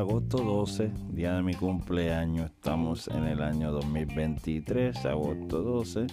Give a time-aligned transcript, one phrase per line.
[0.00, 2.46] agosto 12, día de mi cumpleaños.
[2.46, 6.06] Estamos en el año 2023, agosto 12.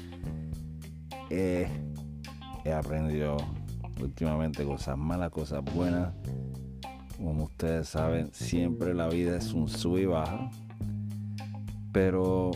[1.30, 1.70] Eh,
[2.66, 3.38] he aprendido
[4.02, 6.14] últimamente cosas malas, cosas buenas.
[7.16, 10.50] Como ustedes saben, siempre la vida es un sub y baja.
[11.94, 12.52] Pero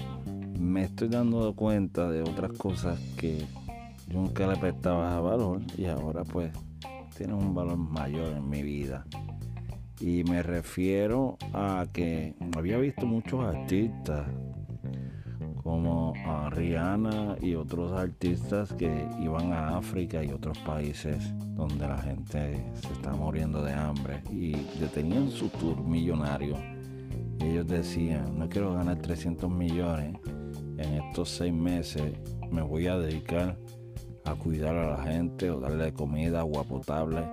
[0.59, 3.45] me estoy dando cuenta de otras cosas que
[4.09, 6.51] nunca le prestaba valor y ahora pues
[7.15, 9.05] tienen un valor mayor en mi vida.
[10.01, 14.25] Y me refiero a que había visto muchos artistas
[15.61, 21.99] como a Rihanna y otros artistas que iban a África y otros países donde la
[21.99, 26.57] gente se está muriendo de hambre y detenían su tour millonario.
[27.39, 30.17] Y ellos decían, no quiero ganar 300 millones
[30.79, 32.11] en estos seis meses,
[32.49, 33.55] me voy a dedicar
[34.25, 37.23] a cuidar a la gente o darle comida, agua potable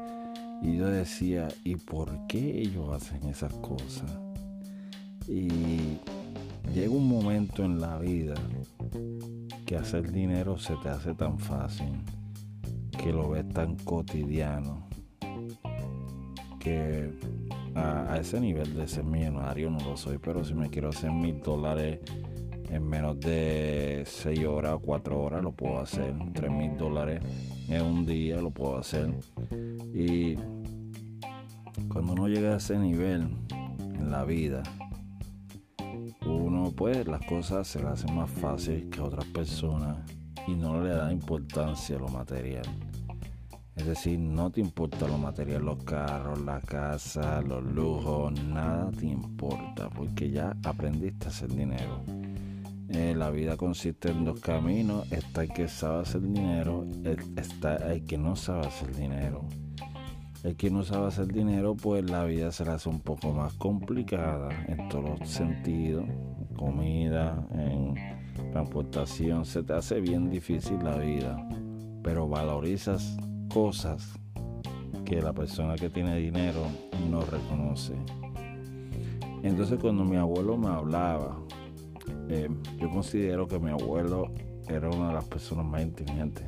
[0.62, 4.10] y yo decía, ¿y por qué ellos hacen esas cosas?
[5.26, 5.98] Y
[6.74, 8.34] llega un momento en la vida
[9.66, 11.92] que hacer dinero se te hace tan fácil,
[13.02, 14.88] que lo ves tan cotidiano,
[16.58, 17.10] que
[17.74, 21.40] a, ese nivel de ser millonario no lo soy, pero si me quiero hacer mil
[21.40, 22.00] dólares
[22.70, 26.14] en menos de 6 horas o 4 horas lo puedo hacer.
[26.34, 27.22] 3 mil dólares
[27.68, 29.12] en un día lo puedo hacer.
[29.94, 30.36] Y
[31.88, 33.28] cuando uno llega a ese nivel
[33.80, 34.62] en la vida,
[36.26, 39.98] uno pues las cosas se le hacen más fácil que a otras personas
[40.46, 42.64] y no le da importancia a lo material.
[43.76, 49.06] Es decir, no te importa lo material, los carros, la casa, los lujos, nada te
[49.06, 52.02] importa porque ya aprendiste a hacer dinero.
[52.90, 55.10] Eh, la vida consiste en dos caminos.
[55.12, 56.86] Está el que sabe hacer dinero,
[57.36, 59.46] está el que no sabe hacer dinero.
[60.44, 63.54] El que no sabe hacer dinero, pues la vida se le hace un poco más
[63.54, 66.04] complicada en todos los sentidos.
[66.56, 67.94] Comida, en
[68.52, 71.36] transportación, se te hace bien difícil la vida.
[72.02, 73.16] Pero valorizas
[73.52, 74.18] cosas
[75.04, 76.66] que la persona que tiene dinero
[77.10, 77.94] no reconoce.
[79.42, 81.38] Entonces cuando mi abuelo me hablaba
[82.28, 84.32] eh, yo considero que mi abuelo
[84.68, 86.44] era una de las personas más inteligentes.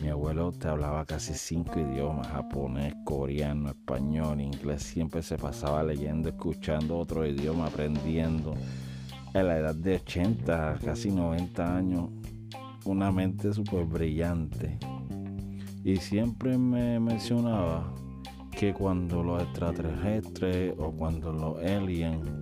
[0.00, 4.82] Mi abuelo te hablaba casi cinco idiomas, japonés, coreano, español, inglés.
[4.82, 8.54] Siempre se pasaba leyendo, escuchando otro idioma, aprendiendo.
[9.34, 12.10] A la edad de 80, casi 90 años,
[12.84, 14.78] una mente súper brillante.
[15.84, 17.92] Y siempre me mencionaba
[18.50, 22.41] que cuando los extraterrestres o cuando los aliens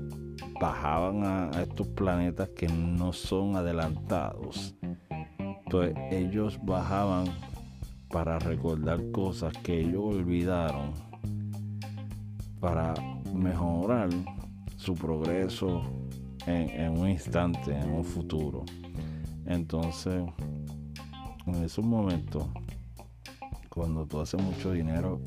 [0.60, 4.76] bajaban a, estos planetas que no son adelantados.
[5.38, 7.24] Entonces ellos bajaban
[8.10, 10.92] para recordar cosas que ellos olvidaron,
[12.60, 12.92] para
[13.32, 14.10] mejorar
[14.76, 15.82] su progreso
[16.46, 18.64] en, un instante, en un futuro.
[19.46, 20.22] Entonces,
[21.46, 22.44] en esos momentos,
[23.70, 25.22] cuando tú haces mucho dinero,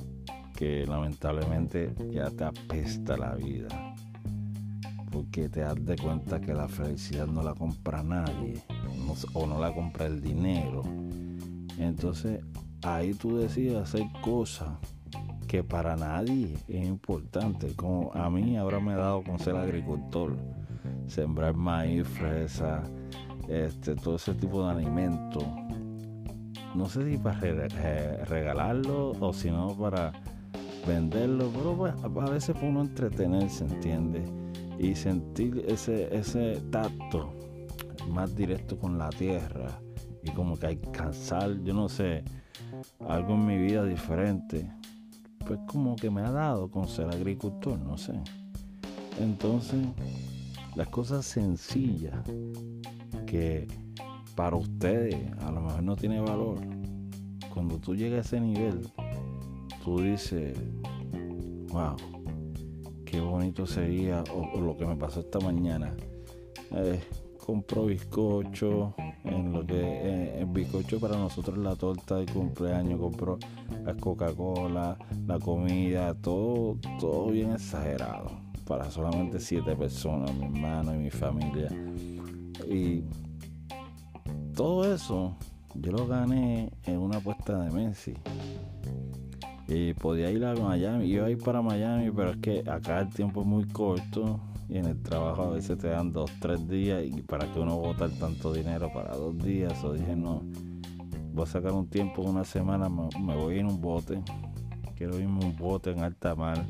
[0.56, 3.93] que lamentablemente ya te apesta la vida
[5.14, 8.56] porque te das de cuenta que la felicidad no la compra nadie
[9.34, 10.82] o no la compra el dinero.
[11.78, 12.42] Entonces
[12.82, 14.70] ahí tú decides hacer cosas
[15.48, 17.76] que para nadie es importante.
[17.76, 20.36] Como a mí ahora me he dado con ser agricultor,
[21.06, 22.82] sembrar maíz, fresa,
[23.48, 25.46] este, todo ese tipo de alimentos.
[26.74, 30.12] No sé si para regalarlo o si no para
[30.88, 34.28] venderlo, pero a veces para uno entretenerse, ¿entiendes?
[34.84, 37.32] Y sentir ese, ese tacto
[38.10, 39.80] más directo con la tierra
[40.22, 42.26] y como que alcanzar, yo no sé,
[43.08, 44.70] algo en mi vida diferente,
[45.48, 48.14] pues como que me ha dado con ser agricultor, no sé.
[49.22, 49.80] Entonces,
[50.76, 52.20] las cosas sencillas
[53.26, 53.68] que
[54.36, 56.60] para ustedes a lo mejor no tiene valor,
[57.54, 58.82] cuando tú llegas a ese nivel,
[59.82, 60.58] tú dices,
[61.70, 61.96] wow,
[63.14, 65.96] qué bonito sería, o, lo que me pasó esta mañana.
[66.72, 67.00] Eh,
[67.38, 73.38] compro bizcocho, en lo que eh, el bizcocho para nosotros la torta de cumpleaños, compro
[73.86, 78.32] la Coca-Cola, la comida, todo, todo bien exagerado,
[78.66, 81.70] para solamente siete personas, mi hermano y mi familia.
[82.68, 83.04] Y
[84.56, 85.36] todo eso
[85.76, 88.16] yo lo gané en una apuesta de Messi.
[89.68, 93.10] Y podía ir a Miami, iba a ir para Miami, pero es que acá el
[93.10, 97.04] tiempo es muy corto y en el trabajo a veces te dan dos, tres días
[97.06, 100.42] y para que uno votar tanto dinero para dos días, o dije no,
[101.34, 104.22] voy a sacar un tiempo, una semana, me, voy en un bote,
[104.96, 106.66] quiero irme un bote en alta mar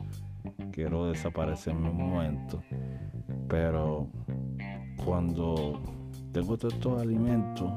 [0.71, 2.61] quiero desaparecer en un momento.
[3.47, 4.09] Pero
[5.05, 5.81] cuando
[6.31, 7.71] tengo todos estos alimentos,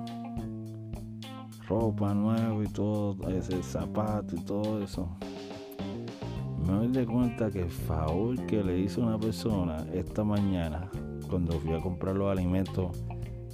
[1.68, 5.08] ropa nueva y todo, ese zapato y todo eso,
[6.66, 10.90] me doy de cuenta que el favor que le hizo una persona esta mañana,
[11.28, 12.90] cuando fui a comprar los alimentos,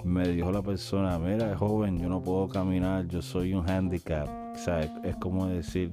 [0.05, 4.29] me dijo la persona, mira joven, yo no puedo caminar, yo soy un handicap.
[4.55, 5.93] O sea, es, como decir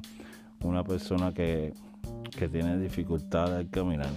[0.63, 1.74] una persona que,
[2.38, 4.10] que tiene dificultad al caminar.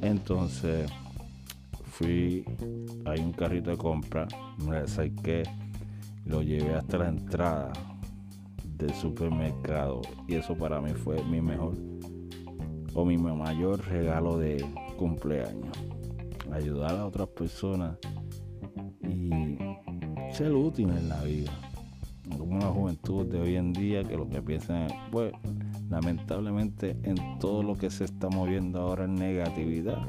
[0.00, 0.90] Entonces
[1.84, 2.44] fui,
[3.04, 4.26] hay un carrito de compra,
[4.66, 5.44] me acerqué,
[6.24, 7.72] lo llevé hasta la entrada
[8.76, 11.74] del supermercado y eso para mí fue mi mejor
[12.94, 14.64] o mi mayor regalo de
[14.96, 15.76] cumpleaños.
[16.52, 17.96] Ayudar a otras personas
[19.02, 19.56] y
[20.32, 21.50] ser útil en la vida.
[22.36, 25.32] Como la juventud de hoy en día que lo que piensan es, pues,
[25.90, 30.02] lamentablemente en todo lo que se está moviendo ahora en negatividad.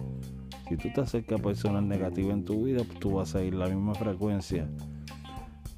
[0.67, 3.67] Si tú te acercas a personas negativas en tu vida, tú vas a ir la
[3.67, 4.69] misma frecuencia.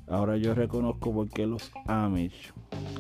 [0.08, 2.54] Ahora yo reconozco por qué los Amish,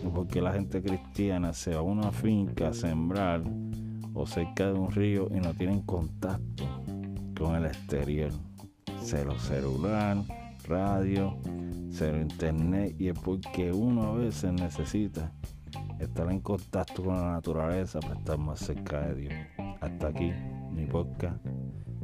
[0.05, 3.43] o por qué la gente cristiana se va a una finca a sembrar
[4.13, 6.63] o cerca de un río y no tienen contacto
[7.37, 8.31] con el exterior.
[9.01, 10.17] Cero celular,
[10.67, 11.37] radio,
[11.91, 15.31] cero internet y es porque uno a veces necesita
[15.99, 19.33] estar en contacto con la naturaleza para estar más cerca de Dios.
[19.81, 20.31] Hasta aquí
[20.71, 21.45] mi podcast,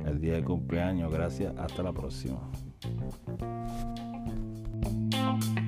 [0.05, 1.11] el día de cumpleaños.
[1.11, 2.39] Gracias, hasta la próxima.
[5.39, 5.60] thank you